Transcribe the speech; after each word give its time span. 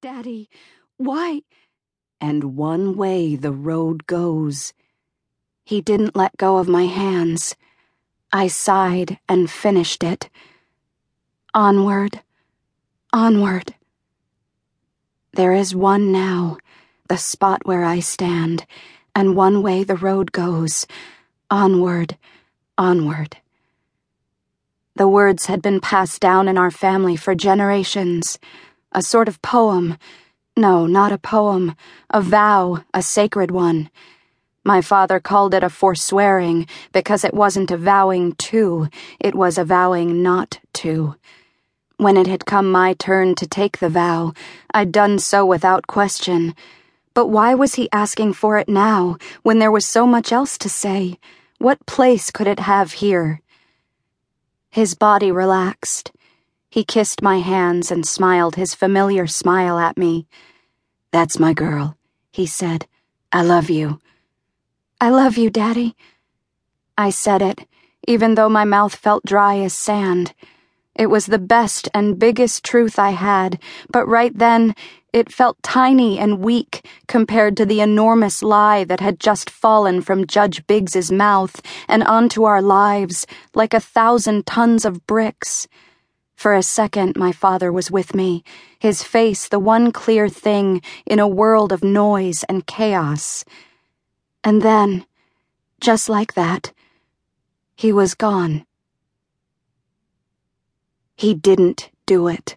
Daddy, 0.00 0.48
why? 0.96 1.42
And 2.20 2.56
one 2.56 2.96
way 2.96 3.34
the 3.34 3.50
road 3.50 4.06
goes. 4.06 4.72
He 5.64 5.80
didn't 5.80 6.14
let 6.14 6.36
go 6.36 6.58
of 6.58 6.68
my 6.68 6.84
hands. 6.84 7.56
I 8.32 8.46
sighed 8.46 9.18
and 9.28 9.50
finished 9.50 10.04
it. 10.04 10.30
Onward, 11.52 12.22
onward. 13.12 13.74
There 15.32 15.52
is 15.52 15.74
one 15.74 16.12
now, 16.12 16.58
the 17.08 17.18
spot 17.18 17.66
where 17.66 17.82
I 17.84 17.98
stand, 17.98 18.66
and 19.16 19.34
one 19.34 19.62
way 19.64 19.82
the 19.82 19.96
road 19.96 20.30
goes. 20.30 20.86
Onward, 21.50 22.16
onward. 22.76 23.38
The 24.94 25.08
words 25.08 25.46
had 25.46 25.60
been 25.60 25.80
passed 25.80 26.20
down 26.20 26.46
in 26.46 26.56
our 26.56 26.70
family 26.70 27.16
for 27.16 27.34
generations 27.34 28.38
a 28.92 29.02
sort 29.02 29.28
of 29.28 29.42
poem. 29.42 29.98
No, 30.56 30.86
not 30.86 31.12
a 31.12 31.18
poem, 31.18 31.76
a 32.10 32.20
vow, 32.20 32.84
a 32.92 33.02
sacred 33.02 33.50
one. 33.50 33.90
My 34.64 34.80
father 34.80 35.20
called 35.20 35.54
it 35.54 35.62
a 35.62 35.70
forswearing 35.70 36.66
because 36.92 37.24
it 37.24 37.32
wasn't 37.32 37.70
a 37.70 37.76
vowing 37.76 38.32
to, 38.32 38.88
it 39.20 39.34
was 39.34 39.56
a 39.56 39.64
vowing 39.64 40.22
not 40.22 40.60
to. 40.74 41.16
When 41.96 42.16
it 42.16 42.26
had 42.26 42.46
come 42.46 42.70
my 42.70 42.94
turn 42.94 43.34
to 43.36 43.46
take 43.46 43.78
the 43.78 43.88
vow, 43.88 44.32
I'd 44.72 44.92
done 44.92 45.18
so 45.18 45.46
without 45.46 45.86
question. 45.86 46.54
But 47.14 47.26
why 47.26 47.54
was 47.54 47.74
he 47.74 47.88
asking 47.92 48.34
for 48.34 48.58
it 48.58 48.68
now, 48.68 49.16
when 49.42 49.58
there 49.58 49.72
was 49.72 49.86
so 49.86 50.06
much 50.06 50.32
else 50.32 50.58
to 50.58 50.68
say? 50.68 51.18
What 51.58 51.86
place 51.86 52.30
could 52.30 52.46
it 52.46 52.60
have 52.60 52.92
here? 52.92 53.40
His 54.70 54.94
body 54.94 55.32
relaxed. 55.32 56.12
He 56.70 56.84
kissed 56.84 57.22
my 57.22 57.38
hands 57.38 57.90
and 57.90 58.06
smiled 58.06 58.56
his 58.56 58.74
familiar 58.74 59.26
smile 59.26 59.78
at 59.78 59.96
me. 59.96 60.26
That's 61.12 61.38
my 61.38 61.54
girl, 61.54 61.96
he 62.30 62.46
said. 62.46 62.86
I 63.32 63.42
love 63.42 63.70
you. 63.70 64.00
I 65.00 65.08
love 65.08 65.38
you, 65.38 65.48
Daddy. 65.48 65.96
I 66.98 67.08
said 67.10 67.40
it, 67.40 67.66
even 68.06 68.34
though 68.34 68.50
my 68.50 68.64
mouth 68.64 68.94
felt 68.94 69.24
dry 69.24 69.58
as 69.60 69.72
sand. 69.72 70.34
It 70.94 71.06
was 71.06 71.26
the 71.26 71.38
best 71.38 71.88
and 71.94 72.18
biggest 72.18 72.64
truth 72.64 72.98
I 72.98 73.10
had, 73.10 73.62
but 73.90 74.06
right 74.06 74.36
then, 74.36 74.74
it 75.12 75.32
felt 75.32 75.62
tiny 75.62 76.18
and 76.18 76.40
weak 76.40 76.84
compared 77.06 77.56
to 77.56 77.64
the 77.64 77.80
enormous 77.80 78.42
lie 78.42 78.84
that 78.84 79.00
had 79.00 79.20
just 79.20 79.48
fallen 79.48 80.02
from 80.02 80.26
Judge 80.26 80.66
Biggs's 80.66 81.10
mouth 81.10 81.62
and 81.88 82.02
onto 82.02 82.44
our 82.44 82.60
lives 82.60 83.26
like 83.54 83.72
a 83.72 83.80
thousand 83.80 84.44
tons 84.44 84.84
of 84.84 85.06
bricks. 85.06 85.66
For 86.38 86.54
a 86.54 86.62
second, 86.62 87.16
my 87.16 87.32
father 87.32 87.72
was 87.72 87.90
with 87.90 88.14
me, 88.14 88.44
his 88.78 89.02
face 89.02 89.48
the 89.48 89.58
one 89.58 89.90
clear 89.90 90.28
thing 90.28 90.82
in 91.04 91.18
a 91.18 91.26
world 91.26 91.72
of 91.72 91.82
noise 91.82 92.44
and 92.48 92.64
chaos. 92.64 93.44
And 94.44 94.62
then, 94.62 95.04
just 95.80 96.08
like 96.08 96.34
that, 96.34 96.72
he 97.74 97.92
was 97.92 98.14
gone. 98.14 98.64
He 101.16 101.34
didn't 101.34 101.90
do 102.06 102.28
it. 102.28 102.56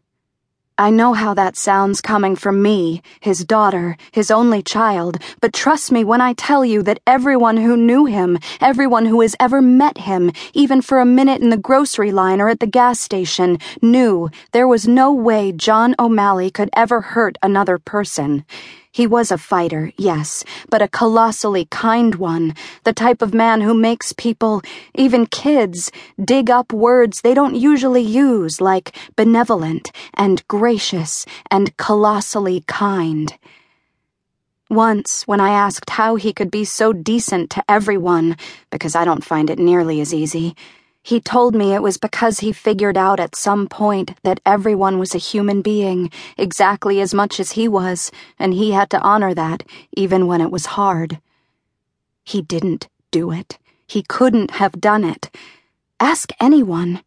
I 0.77 0.89
know 0.89 1.14
how 1.14 1.33
that 1.33 1.58
sounds 1.58 2.02
coming 2.02 2.36
from 2.36 2.61
me, 2.61 3.02
his 3.19 3.45
daughter, 3.45 3.97
his 4.11 4.31
only 4.31 4.64
child, 4.64 5.17
but 5.39 5.53
trust 5.53 5.91
me 5.91 6.03
when 6.03 6.22
I 6.22 6.33
tell 6.33 6.66
you 6.66 6.81
that 6.83 7.02
everyone 7.05 7.58
who 7.58 7.75
knew 7.78 8.05
him, 8.05 8.39
everyone 8.59 9.05
who 9.05 9.22
has 9.22 9.36
ever 9.39 9.61
met 9.61 10.00
him, 10.00 10.31
even 10.53 10.81
for 10.81 11.00
a 11.00 11.05
minute 11.05 11.41
in 11.41 11.50
the 11.50 11.58
grocery 11.58 12.11
line 12.11 12.41
or 12.41 12.50
at 12.50 12.61
the 12.61 12.67
gas 12.67 13.00
station, 13.00 13.59
knew 13.81 14.30
there 14.53 14.67
was 14.67 14.88
no 14.88 15.13
way 15.13 15.52
John 15.52 15.94
O'Malley 16.00 16.50
could 16.50 16.69
ever 16.73 17.02
hurt 17.02 17.38
another 17.44 17.78
person. 17.78 18.45
He 18.94 19.08
was 19.08 19.31
a 19.31 19.38
fighter, 19.38 19.94
yes, 19.97 20.44
but 20.70 20.81
a 20.81 20.88
colossally 20.89 21.66
kind 21.72 22.16
one, 22.16 22.53
the 22.84 22.92
type 22.92 23.22
of 23.22 23.34
man 23.34 23.61
who 23.61 23.73
makes 23.73 24.11
people, 24.11 24.61
even 24.94 25.28
kids, 25.28 25.94
dig 26.22 26.50
up 26.50 26.74
words 26.74 27.22
they 27.22 27.34
don't 27.34 27.56
usually 27.56 28.02
use, 28.02 28.59
like 28.59 28.94
benevolent 29.16 29.91
and 30.13 30.46
gracious 30.50 31.25
and 31.50 31.75
colossally 31.78 32.66
kind. 32.68 33.34
Once, 34.69 35.25
when 35.25 35.40
I 35.40 35.52
asked 35.52 35.91
how 35.91 36.16
he 36.16 36.34
could 36.34 36.52
be 36.52 36.66
so 36.66 36.91
decent 36.91 37.50
to 37.52 37.63
everyone, 37.69 38.35
because 38.72 38.94
I 38.94 39.06
don't 39.06 39.23
find 39.23 39.50
it 39.50 39.58
nearly 39.58 40.02
as 40.02 40.13
easy, 40.13 40.53
he 41.03 41.19
told 41.19 41.56
me 41.56 41.73
it 41.73 41.81
was 41.81 41.97
because 41.97 42.39
he 42.39 42.51
figured 42.51 42.97
out 42.97 43.19
at 43.19 43.35
some 43.35 43.67
point 43.67 44.13
that 44.23 44.39
everyone 44.45 45.00
was 45.00 45.16
a 45.16 45.19
human 45.19 45.62
being, 45.62 46.12
exactly 46.38 47.01
as 47.01 47.13
much 47.13 47.39
as 47.39 47.53
he 47.53 47.67
was, 47.67 48.12
and 48.38 48.53
he 48.53 48.72
had 48.72 48.89
to 48.91 49.01
honor 49.01 49.34
that, 49.34 49.63
even 49.94 50.28
when 50.28 50.41
it 50.41 50.51
was 50.51 50.78
hard. 50.78 51.19
He 52.23 52.41
didn't 52.41 52.88
do 53.09 53.31
it. 53.31 53.57
He 53.88 54.03
couldn't 54.03 54.51
have 54.51 54.79
done 54.79 55.03
it. 55.03 55.35
Ask 56.00 56.31
anyone. 56.40 57.03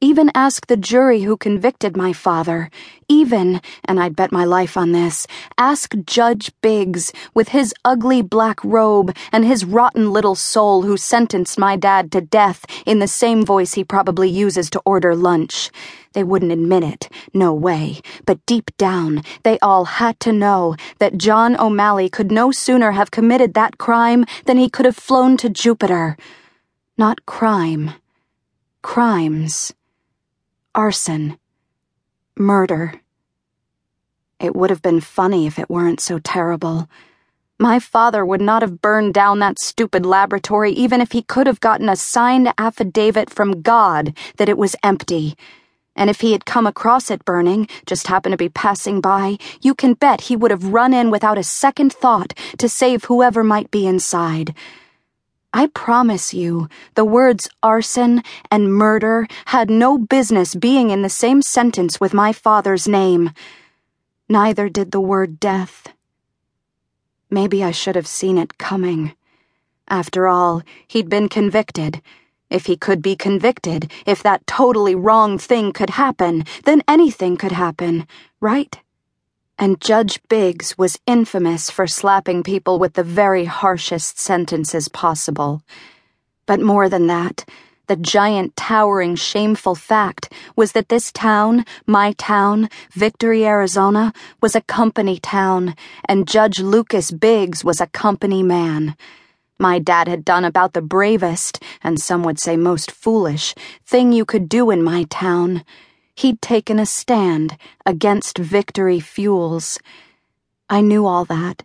Even 0.00 0.30
ask 0.32 0.68
the 0.68 0.76
jury 0.76 1.22
who 1.22 1.36
convicted 1.36 1.96
my 1.96 2.12
father. 2.12 2.70
Even, 3.08 3.60
and 3.84 3.98
I'd 3.98 4.14
bet 4.14 4.30
my 4.30 4.44
life 4.44 4.76
on 4.76 4.92
this, 4.92 5.26
ask 5.58 5.92
Judge 6.06 6.52
Biggs, 6.60 7.12
with 7.34 7.48
his 7.48 7.74
ugly 7.84 8.22
black 8.22 8.62
robe 8.62 9.16
and 9.32 9.44
his 9.44 9.64
rotten 9.64 10.12
little 10.12 10.36
soul 10.36 10.82
who 10.82 10.96
sentenced 10.96 11.58
my 11.58 11.74
dad 11.74 12.12
to 12.12 12.20
death 12.20 12.64
in 12.86 13.00
the 13.00 13.08
same 13.08 13.44
voice 13.44 13.74
he 13.74 13.82
probably 13.82 14.30
uses 14.30 14.70
to 14.70 14.82
order 14.86 15.16
lunch. 15.16 15.68
They 16.12 16.22
wouldn't 16.22 16.52
admit 16.52 16.84
it, 16.84 17.08
no 17.34 17.52
way, 17.52 18.00
but 18.24 18.46
deep 18.46 18.70
down, 18.76 19.24
they 19.42 19.58
all 19.58 19.84
had 19.84 20.20
to 20.20 20.32
know 20.32 20.76
that 21.00 21.18
John 21.18 21.58
O'Malley 21.58 22.08
could 22.08 22.30
no 22.30 22.52
sooner 22.52 22.92
have 22.92 23.10
committed 23.10 23.54
that 23.54 23.78
crime 23.78 24.26
than 24.44 24.58
he 24.58 24.70
could 24.70 24.86
have 24.86 24.96
flown 24.96 25.36
to 25.38 25.48
Jupiter. 25.48 26.16
Not 26.96 27.26
crime. 27.26 27.94
Crimes 28.80 29.72
arson, 30.74 31.38
murder. 32.36 33.00
It 34.38 34.54
would 34.54 34.70
have 34.70 34.82
been 34.82 35.00
funny 35.00 35.46
if 35.46 35.58
it 35.58 35.70
weren't 35.70 36.00
so 36.00 36.18
terrible. 36.18 36.88
My 37.58 37.80
father 37.80 38.24
would 38.24 38.40
not 38.40 38.62
have 38.62 38.80
burned 38.80 39.14
down 39.14 39.40
that 39.40 39.58
stupid 39.58 40.06
laboratory 40.06 40.70
even 40.72 41.00
if 41.00 41.10
he 41.12 41.22
could 41.22 41.48
have 41.48 41.58
gotten 41.58 41.88
a 41.88 41.96
signed 41.96 42.52
affidavit 42.56 43.30
from 43.30 43.62
God 43.62 44.16
that 44.36 44.48
it 44.48 44.56
was 44.56 44.76
empty. 44.84 45.34
And 45.96 46.08
if 46.08 46.20
he 46.20 46.30
had 46.30 46.44
come 46.46 46.68
across 46.68 47.10
it 47.10 47.24
burning, 47.24 47.66
just 47.84 48.06
happened 48.06 48.32
to 48.32 48.36
be 48.36 48.48
passing 48.48 49.00
by, 49.00 49.38
you 49.60 49.74
can 49.74 49.94
bet 49.94 50.22
he 50.22 50.36
would 50.36 50.52
have 50.52 50.72
run 50.72 50.94
in 50.94 51.10
without 51.10 51.38
a 51.38 51.42
second 51.42 51.92
thought 51.92 52.32
to 52.58 52.68
save 52.68 53.04
whoever 53.04 53.42
might 53.42 53.72
be 53.72 53.84
inside. 53.84 54.54
I 55.52 55.68
promise 55.68 56.34
you, 56.34 56.68
the 56.94 57.06
words 57.06 57.48
arson 57.62 58.22
and 58.50 58.72
murder 58.72 59.26
had 59.46 59.70
no 59.70 59.96
business 59.96 60.54
being 60.54 60.90
in 60.90 61.02
the 61.02 61.08
same 61.08 61.40
sentence 61.40 61.98
with 61.98 62.12
my 62.12 62.32
father's 62.32 62.86
name. 62.86 63.30
Neither 64.28 64.68
did 64.68 64.90
the 64.90 65.00
word 65.00 65.40
death. 65.40 65.88
Maybe 67.30 67.64
I 67.64 67.70
should 67.70 67.96
have 67.96 68.06
seen 68.06 68.36
it 68.36 68.58
coming. 68.58 69.14
After 69.88 70.28
all, 70.28 70.62
he'd 70.86 71.08
been 71.08 71.30
convicted. 71.30 72.02
If 72.50 72.66
he 72.66 72.76
could 72.76 73.00
be 73.00 73.16
convicted, 73.16 73.90
if 74.06 74.22
that 74.22 74.46
totally 74.46 74.94
wrong 74.94 75.38
thing 75.38 75.72
could 75.72 75.90
happen, 75.90 76.44
then 76.64 76.82
anything 76.86 77.38
could 77.38 77.52
happen, 77.52 78.06
right? 78.40 78.78
And 79.58 79.80
Judge 79.80 80.20
Biggs 80.28 80.78
was 80.78 81.00
infamous 81.06 81.68
for 81.68 81.86
slapping 81.86 82.42
people 82.42 82.78
with 82.78 82.94
the 82.94 83.02
very 83.02 83.44
harshest 83.44 84.18
sentences 84.18 84.88
possible. 84.88 85.62
But 86.46 86.60
more 86.60 86.88
than 86.88 87.08
that, 87.08 87.44
the 87.88 87.96
giant, 87.96 88.54
towering, 88.54 89.16
shameful 89.16 89.74
fact 89.74 90.32
was 90.54 90.72
that 90.72 90.90
this 90.90 91.10
town, 91.10 91.64
my 91.86 92.12
town, 92.12 92.68
Victory, 92.92 93.46
Arizona, 93.46 94.12
was 94.40 94.54
a 94.54 94.60
company 94.60 95.18
town, 95.18 95.74
and 96.04 96.28
Judge 96.28 96.60
Lucas 96.60 97.10
Biggs 97.10 97.64
was 97.64 97.80
a 97.80 97.86
company 97.86 98.42
man. 98.42 98.94
My 99.58 99.78
dad 99.78 100.06
had 100.06 100.24
done 100.24 100.44
about 100.44 100.74
the 100.74 100.82
bravest, 100.82 101.62
and 101.82 101.98
some 101.98 102.22
would 102.22 102.38
say 102.38 102.56
most 102.56 102.92
foolish, 102.92 103.54
thing 103.84 104.12
you 104.12 104.24
could 104.24 104.48
do 104.48 104.70
in 104.70 104.84
my 104.84 105.04
town. 105.04 105.64
He'd 106.18 106.42
taken 106.42 106.80
a 106.80 106.84
stand 106.84 107.56
against 107.86 108.38
Victory 108.38 108.98
Fuels. 108.98 109.78
I 110.68 110.80
knew 110.80 111.06
all 111.06 111.24
that. 111.26 111.62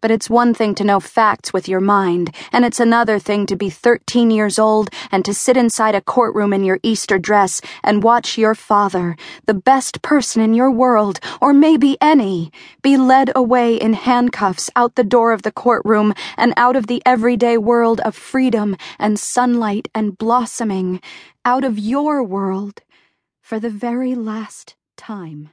But 0.00 0.12
it's 0.12 0.30
one 0.30 0.54
thing 0.54 0.76
to 0.76 0.84
know 0.84 1.00
facts 1.00 1.52
with 1.52 1.68
your 1.68 1.80
mind, 1.80 2.32
and 2.52 2.64
it's 2.64 2.78
another 2.78 3.18
thing 3.18 3.46
to 3.46 3.56
be 3.56 3.68
13 3.68 4.30
years 4.30 4.60
old 4.60 4.90
and 5.10 5.24
to 5.24 5.34
sit 5.34 5.56
inside 5.56 5.96
a 5.96 6.00
courtroom 6.00 6.52
in 6.52 6.62
your 6.62 6.78
Easter 6.84 7.18
dress 7.18 7.60
and 7.82 8.04
watch 8.04 8.38
your 8.38 8.54
father, 8.54 9.16
the 9.46 9.54
best 9.54 10.02
person 10.02 10.40
in 10.40 10.54
your 10.54 10.70
world, 10.70 11.18
or 11.40 11.52
maybe 11.52 11.98
any, 12.00 12.52
be 12.82 12.96
led 12.96 13.32
away 13.34 13.74
in 13.74 13.94
handcuffs 13.94 14.70
out 14.76 14.94
the 14.94 15.02
door 15.02 15.32
of 15.32 15.42
the 15.42 15.50
courtroom 15.50 16.14
and 16.36 16.54
out 16.56 16.76
of 16.76 16.86
the 16.86 17.02
everyday 17.04 17.58
world 17.58 17.98
of 18.02 18.14
freedom 18.14 18.76
and 19.00 19.18
sunlight 19.18 19.88
and 19.96 20.16
blossoming, 20.16 21.00
out 21.44 21.64
of 21.64 21.76
your 21.76 22.22
world 22.22 22.82
for 23.50 23.58
the 23.58 23.68
very 23.68 24.14
last 24.14 24.76
time. 24.96 25.50